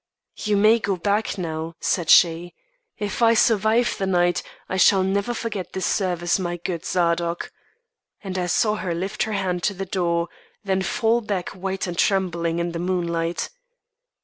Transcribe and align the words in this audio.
"You 0.37 0.57
may 0.57 0.79
go 0.79 0.95
back 0.95 1.37
now," 1.37 1.75
said 1.79 2.09
she. 2.09 2.55
"If 2.97 3.21
I 3.21 3.35
survive 3.35 3.99
the 3.99 4.07
night, 4.07 4.41
I 4.67 4.75
shall 4.75 5.03
never 5.03 5.31
forget 5.31 5.73
this 5.73 5.85
service, 5.85 6.39
my 6.39 6.57
good 6.57 6.83
Zadok." 6.85 7.51
And 8.23 8.35
I 8.39 8.47
saw 8.47 8.77
her 8.77 8.95
lift 8.95 9.21
her 9.21 9.33
hand 9.33 9.61
to 9.61 9.75
the 9.75 9.85
door, 9.85 10.27
then 10.63 10.81
fall 10.81 11.21
back 11.21 11.49
white 11.49 11.85
and 11.85 11.95
trembling 11.95 12.57
in 12.57 12.71
the 12.71 12.79
moonlight. 12.79 13.51